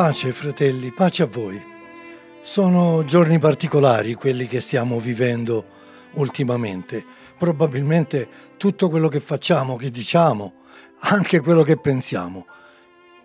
[0.00, 1.62] Pace fratelli, pace a voi.
[2.40, 5.66] Sono giorni particolari quelli che stiamo vivendo
[6.12, 7.04] ultimamente.
[7.36, 8.26] Probabilmente
[8.56, 10.54] tutto quello che facciamo, che diciamo,
[11.00, 12.46] anche quello che pensiamo,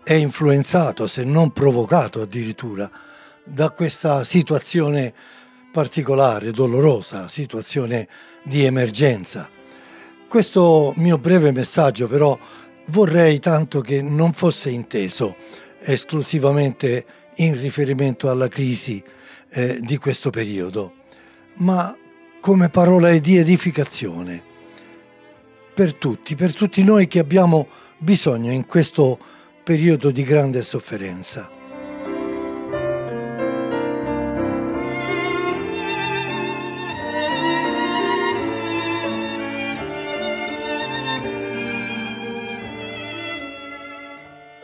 [0.04, 2.90] è influenzato, se non provocato addirittura,
[3.42, 5.14] da questa situazione
[5.72, 8.06] particolare, dolorosa, situazione
[8.42, 9.48] di emergenza.
[10.28, 12.38] Questo mio breve messaggio però
[12.88, 17.04] vorrei tanto che non fosse inteso esclusivamente
[17.36, 19.02] in riferimento alla crisi
[19.50, 20.94] eh, di questo periodo,
[21.58, 21.96] ma
[22.40, 24.42] come parola di edificazione
[25.74, 29.18] per tutti, per tutti noi che abbiamo bisogno in questo
[29.62, 31.55] periodo di grande sofferenza.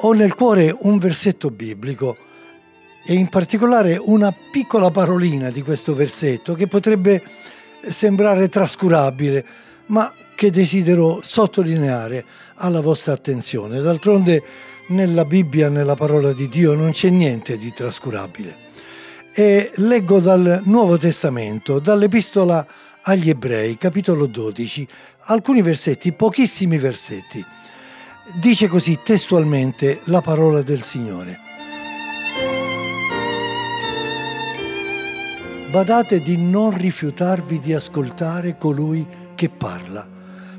[0.04, 2.16] Ho nel cuore un versetto biblico
[3.06, 7.22] e in particolare una piccola parolina di questo versetto che potrebbe
[7.82, 9.46] sembrare trascurabile,
[9.86, 12.24] ma che desidero sottolineare
[12.56, 13.80] alla vostra attenzione.
[13.80, 14.42] D'altronde
[14.88, 18.58] nella Bibbia, nella parola di Dio, non c'è niente di trascurabile.
[19.32, 22.66] E leggo dal Nuovo Testamento, dall'Epistola
[23.02, 24.84] agli Ebrei, capitolo 12,
[25.26, 27.46] alcuni versetti, pochissimi versetti
[28.24, 31.40] Dice così testualmente la parola del Signore.
[35.68, 40.08] Badate di non rifiutarvi di ascoltare colui che parla,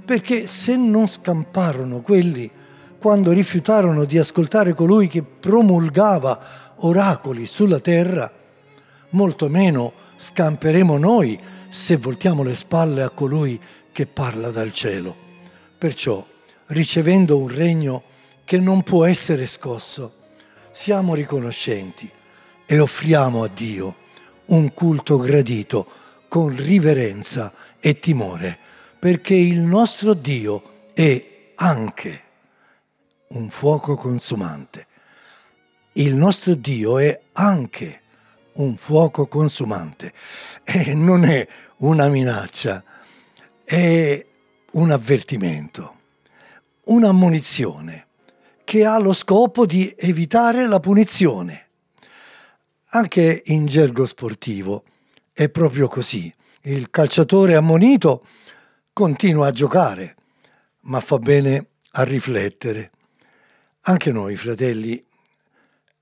[0.04, 2.52] perché se non scamparono quelli
[3.00, 6.38] quando rifiutarono di ascoltare colui che promulgava
[6.80, 8.30] oracoli sulla terra,
[9.12, 11.40] molto meno scamperemo noi
[11.70, 13.58] se voltiamo le spalle a colui
[13.94, 15.16] che parla dal cielo.
[15.78, 16.32] Perciò
[16.68, 18.04] ricevendo un regno
[18.46, 20.22] che non può essere scosso,
[20.72, 22.10] siamo riconoscenti
[22.66, 23.96] e offriamo a Dio
[24.48, 25.88] un culto gradito
[26.28, 28.58] con riverenza e timore,
[29.00, 32.24] perché il nostro Dio è anche
[33.30, 34.88] un fuoco consumante.
[35.94, 38.02] Il nostro Dio è anche
[38.56, 40.12] un fuoco consumante.
[40.64, 41.48] E non è
[41.78, 42.84] una minaccia,
[43.64, 44.26] è
[44.72, 46.02] un avvertimento
[46.86, 48.08] un'ammonizione
[48.64, 51.68] che ha lo scopo di evitare la punizione.
[52.90, 54.84] Anche in gergo sportivo
[55.32, 56.34] è proprio così.
[56.62, 58.26] Il calciatore ammonito
[58.94, 60.16] continua a giocare,
[60.82, 62.92] ma fa bene a riflettere.
[63.82, 65.04] Anche noi, fratelli,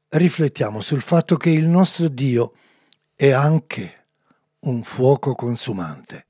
[0.09, 2.53] riflettiamo sul fatto che il nostro Dio
[3.15, 4.05] è anche
[4.59, 6.25] un fuoco consumante.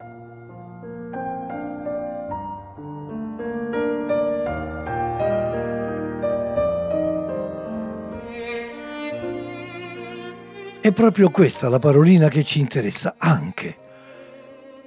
[10.82, 13.78] È proprio questa la parolina che ci interessa anche.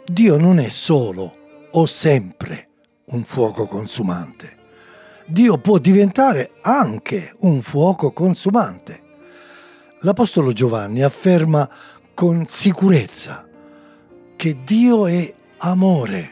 [0.05, 2.69] Dio non è solo o sempre
[3.13, 4.57] un fuoco consumante.
[5.29, 9.03] Dio può diventare anche un fuoco consumante.
[10.01, 11.71] L'Apostolo Giovanni afferma
[12.13, 13.49] con sicurezza
[14.35, 16.31] che Dio è amore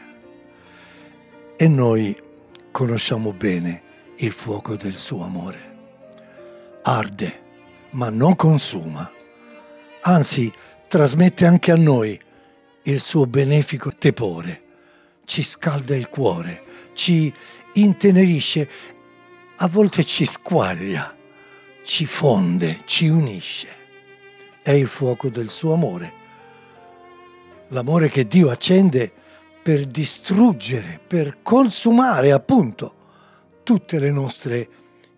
[1.55, 2.13] e noi
[2.69, 3.81] conosciamo bene
[4.17, 5.77] il fuoco del suo amore.
[6.81, 7.41] Arde,
[7.91, 9.09] ma non consuma
[10.03, 10.51] anzi
[10.87, 12.19] trasmette anche a noi
[12.83, 14.61] il suo benefico tepore,
[15.25, 17.33] ci scalda il cuore, ci
[17.73, 18.69] intenerisce,
[19.57, 21.15] a volte ci squaglia,
[21.83, 23.81] ci fonde, ci unisce.
[24.61, 26.13] È il fuoco del suo amore,
[27.69, 29.11] l'amore che Dio accende
[29.61, 32.95] per distruggere, per consumare appunto
[33.63, 34.69] tutte le nostre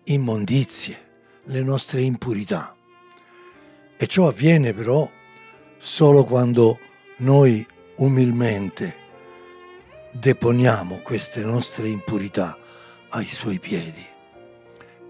[0.04, 1.00] immondizie,
[1.44, 2.75] le nostre impurità.
[3.98, 5.10] E ciò avviene però
[5.78, 6.78] solo quando
[7.18, 7.66] noi
[7.96, 9.04] umilmente
[10.12, 12.58] deponiamo queste nostre impurità
[13.10, 14.04] ai suoi piedi.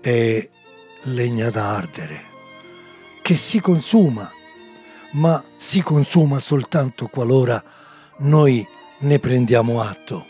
[0.01, 0.49] È
[1.03, 2.25] legna da ardere,
[3.23, 4.31] che si consuma,
[5.13, 7.63] ma si consuma soltanto qualora
[8.19, 8.67] noi
[9.01, 10.27] ne prendiamo atto,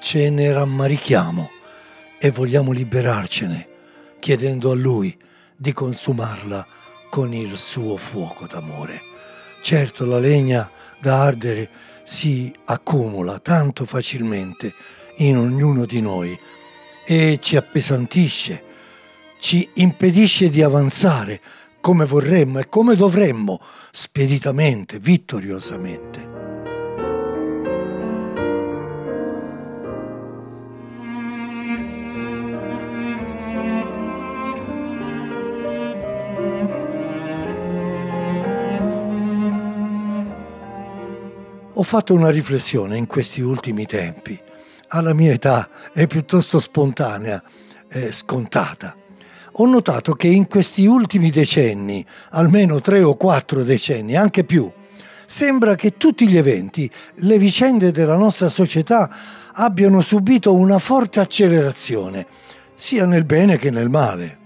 [0.00, 1.50] ce ne rammarichiamo
[2.18, 3.68] e vogliamo liberarcene,
[4.18, 5.16] chiedendo a Lui
[5.56, 6.66] di consumarla
[7.10, 9.02] con il suo fuoco d'amore.
[9.60, 11.68] Certo la legna da ardere
[12.04, 14.72] si accumula tanto facilmente
[15.16, 16.38] in ognuno di noi
[17.04, 18.64] e ci appesantisce,
[19.38, 21.40] ci impedisce di avanzare
[21.80, 23.58] come vorremmo e come dovremmo,
[23.90, 26.39] speditamente, vittoriosamente.
[41.90, 44.40] Fatto una riflessione in questi ultimi tempi.
[44.90, 47.42] Alla mia età è piuttosto spontanea,
[47.90, 48.94] eh, scontata.
[49.54, 54.70] Ho notato che in questi ultimi decenni, almeno tre o quattro decenni, anche più,
[55.26, 59.12] sembra che tutti gli eventi, le vicende della nostra società
[59.54, 62.24] abbiano subito una forte accelerazione,
[62.72, 64.38] sia nel bene che nel male.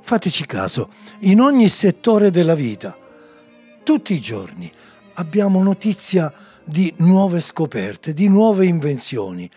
[0.00, 0.90] Fateci caso,
[1.20, 2.98] in ogni settore della vita,
[3.84, 4.68] tutti i giorni
[5.14, 6.32] abbiamo notizia
[6.70, 9.50] di nuove scoperte, di nuove invenzioni.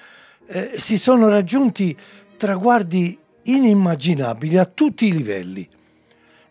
[0.48, 1.96] Eh, si sono raggiunti
[2.36, 5.68] traguardi inimmaginabili a tutti i livelli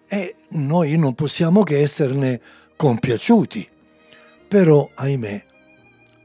[0.08, 2.40] e noi non possiamo che esserne
[2.76, 3.68] compiaciuti.
[4.46, 5.44] Però, ahimè,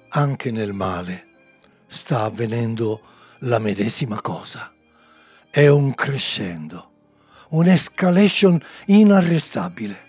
[0.10, 1.26] anche nel male
[1.88, 3.02] sta avvenendo
[3.40, 4.74] la medesima cosa.
[5.50, 6.92] È un crescendo,
[7.50, 10.07] un'escalation inarrestabile.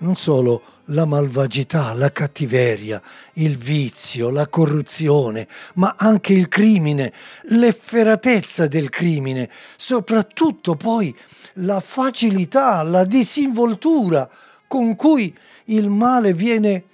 [0.00, 3.02] Non solo la malvagità, la cattiveria,
[3.34, 7.12] il vizio, la corruzione, ma anche il crimine,
[7.48, 11.14] l'efferatezza del crimine, soprattutto poi
[11.54, 14.28] la facilità, la disinvoltura
[14.66, 15.36] con cui
[15.66, 16.84] il male viene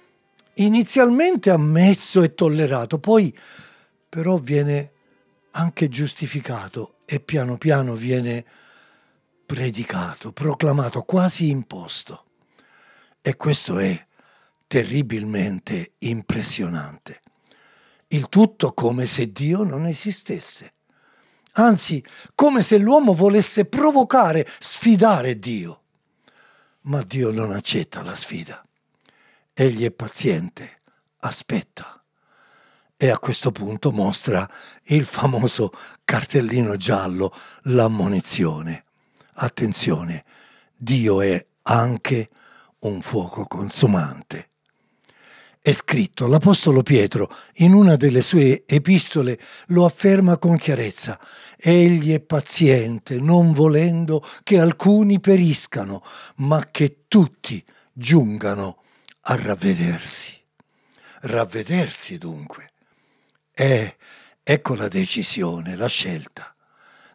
[0.55, 3.33] inizialmente ammesso e tollerato, poi
[4.09, 4.91] però viene
[5.51, 8.43] anche giustificato e piano piano viene
[9.45, 12.26] predicato, proclamato, quasi imposto.
[13.27, 14.07] E questo è
[14.67, 17.19] terribilmente impressionante.
[18.07, 20.75] Il tutto come se Dio non esistesse.
[21.55, 22.01] Anzi,
[22.35, 25.81] come se l'uomo volesse provocare, sfidare Dio.
[26.83, 28.65] Ma Dio non accetta la sfida.
[29.53, 30.83] Egli è paziente,
[31.17, 32.01] aspetta.
[32.95, 34.49] E a questo punto mostra
[34.83, 35.71] il famoso
[36.05, 37.33] cartellino giallo,
[37.63, 38.85] l'ammonizione.
[39.33, 40.23] Attenzione,
[40.77, 42.29] Dio è anche
[42.79, 44.49] un fuoco consumante.
[45.67, 49.37] È scritto, l'Apostolo Pietro in una delle sue epistole
[49.67, 51.19] lo afferma con chiarezza,
[51.57, 56.01] egli è paziente, non volendo che alcuni periscano,
[56.37, 58.81] ma che tutti giungano
[59.23, 60.39] a ravvedersi.
[61.23, 62.69] Ravvedersi dunque.
[63.53, 63.97] E
[64.43, 66.55] ecco la decisione, la scelta.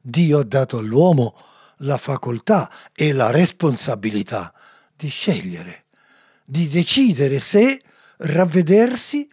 [0.03, 1.35] Dio ha dato all'uomo
[1.79, 4.53] la facoltà e la responsabilità
[4.96, 5.84] di scegliere,
[6.44, 7.82] di decidere se
[8.18, 9.28] ravvedersi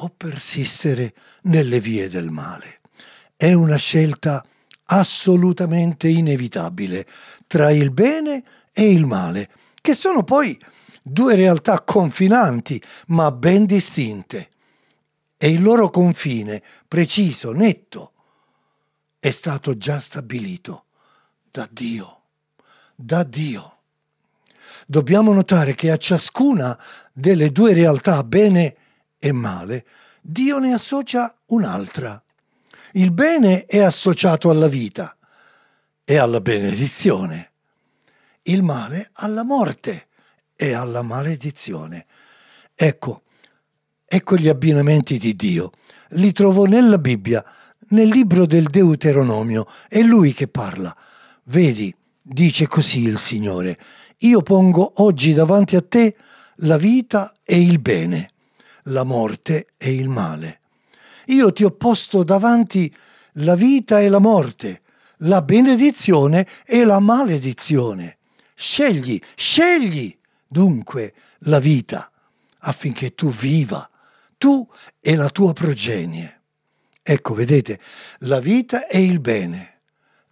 [0.00, 2.80] o persistere nelle vie del male.
[3.36, 4.44] È una scelta
[4.86, 7.06] assolutamente inevitabile
[7.46, 8.42] tra il bene
[8.72, 10.58] e il male, che sono poi
[11.02, 14.50] due realtà confinanti ma ben distinte.
[15.36, 18.12] E il loro confine, preciso, netto,
[19.20, 20.86] è stato già stabilito
[21.50, 22.22] da Dio.
[22.94, 23.77] Da Dio.
[24.90, 26.74] Dobbiamo notare che a ciascuna
[27.12, 28.74] delle due realtà, bene
[29.18, 29.84] e male,
[30.22, 32.22] Dio ne associa un'altra.
[32.92, 35.14] Il bene è associato alla vita
[36.04, 37.50] e alla benedizione,
[38.44, 40.06] il male alla morte
[40.56, 42.06] e alla maledizione.
[42.74, 43.24] Ecco,
[44.06, 45.70] ecco gli abbinamenti di Dio.
[46.12, 47.44] Li trovo nella Bibbia,
[47.88, 49.66] nel libro del Deuteronomio.
[49.86, 50.96] È lui che parla.
[51.44, 53.78] Vedi, dice così il Signore,
[54.18, 56.16] io pongo oggi davanti a te
[56.62, 58.30] la vita e il bene,
[58.84, 60.60] la morte e il male.
[61.26, 62.92] Io ti ho posto davanti
[63.34, 64.82] la vita e la morte,
[65.18, 68.18] la benedizione e la maledizione.
[68.54, 70.16] Scegli, scegli
[70.48, 72.10] dunque la vita
[72.60, 73.88] affinché tu viva,
[74.36, 74.66] tu
[75.00, 76.40] e la tua progenie.
[77.02, 77.78] Ecco, vedete,
[78.20, 79.82] la vita è il bene,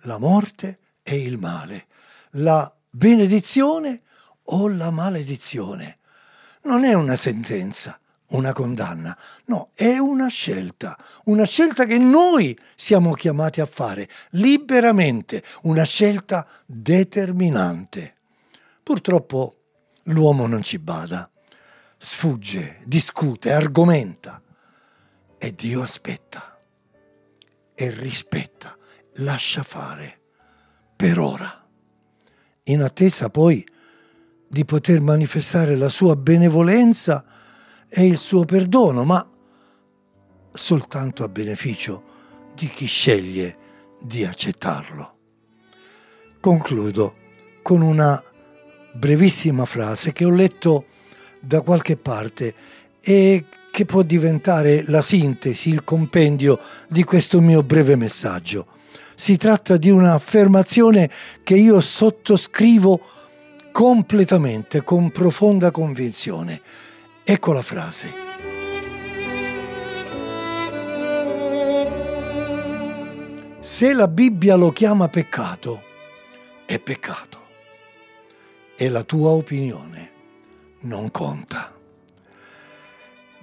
[0.00, 1.86] la morte è il male,
[2.32, 4.00] la benedizione
[4.44, 5.98] o la maledizione.
[6.62, 8.00] Non è una sentenza,
[8.30, 15.42] una condanna, no, è una scelta, una scelta che noi siamo chiamati a fare liberamente,
[15.62, 18.16] una scelta determinante.
[18.82, 19.56] Purtroppo
[20.04, 21.30] l'uomo non ci bada,
[21.98, 24.40] sfugge, discute, argomenta.
[25.38, 26.58] E Dio aspetta.
[27.74, 28.74] E rispetta,
[29.16, 30.20] lascia fare.
[30.96, 31.65] Per ora,
[32.68, 33.66] in attesa poi
[34.48, 37.24] di poter manifestare la sua benevolenza
[37.88, 39.28] e il suo perdono, ma
[40.52, 42.02] soltanto a beneficio
[42.54, 43.56] di chi sceglie
[44.00, 45.14] di accettarlo.
[46.40, 47.16] Concludo
[47.62, 48.22] con una
[48.94, 50.86] brevissima frase che ho letto
[51.40, 52.54] da qualche parte
[53.00, 56.58] e che può diventare la sintesi, il compendio
[56.88, 58.66] di questo mio breve messaggio.
[59.18, 61.10] Si tratta di un'affermazione
[61.42, 63.00] che io sottoscrivo
[63.72, 66.60] completamente, con profonda convinzione.
[67.24, 68.14] Ecco la frase.
[73.60, 75.82] Se la Bibbia lo chiama peccato,
[76.66, 77.40] è peccato.
[78.76, 80.12] E la tua opinione
[80.82, 81.75] non conta.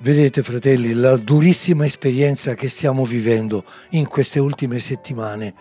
[0.03, 5.53] Vedete fratelli, la durissima esperienza che stiamo vivendo in queste ultime settimane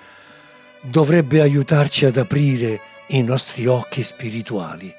[0.82, 2.80] dovrebbe aiutarci ad aprire
[3.10, 4.92] i nostri occhi spirituali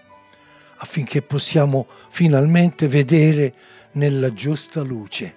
[0.77, 3.53] affinché possiamo finalmente vedere
[3.93, 5.35] nella giusta luce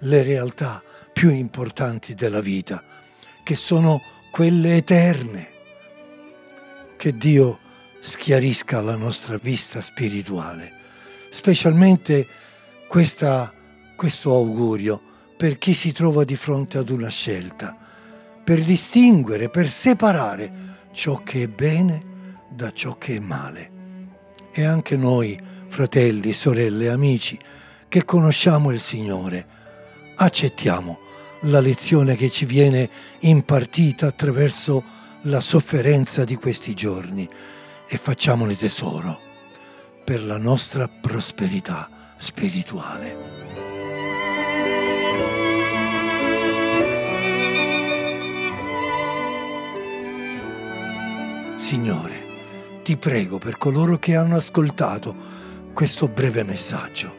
[0.00, 0.82] le realtà
[1.12, 2.82] più importanti della vita,
[3.44, 5.52] che sono quelle eterne.
[6.96, 7.60] Che Dio
[8.00, 10.72] schiarisca la nostra vista spirituale,
[11.30, 12.26] specialmente
[12.94, 13.52] questa,
[13.96, 15.02] questo augurio
[15.36, 17.76] per chi si trova di fronte ad una scelta,
[18.44, 20.52] per distinguere, per separare
[20.92, 23.72] ciò che è bene da ciò che è male.
[24.52, 25.36] E anche noi,
[25.66, 27.36] fratelli, sorelle, amici,
[27.88, 29.44] che conosciamo il Signore,
[30.14, 31.00] accettiamo
[31.40, 32.88] la lezione che ci viene
[33.22, 34.84] impartita attraverso
[35.22, 37.28] la sofferenza di questi giorni
[37.88, 39.23] e facciamone tesoro
[40.04, 43.16] per la nostra prosperità spirituale.
[51.56, 52.26] Signore,
[52.82, 55.16] ti prego per coloro che hanno ascoltato
[55.72, 57.16] questo breve messaggio.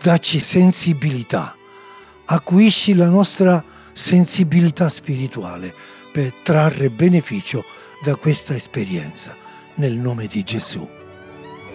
[0.00, 1.56] Dacci sensibilità,
[2.26, 3.64] acuisci la nostra
[3.94, 5.74] sensibilità spirituale
[6.12, 7.64] per trarre beneficio
[8.02, 9.34] da questa esperienza.
[9.76, 10.97] Nel nome di Gesù.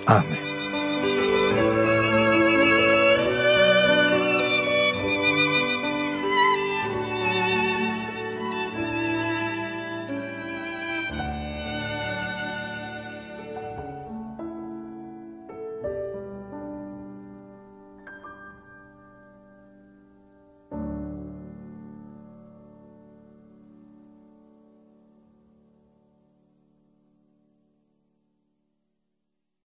[0.05, 0.52] Amén.